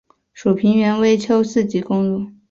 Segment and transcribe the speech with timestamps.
[0.33, 2.31] 属平原微丘四级公路。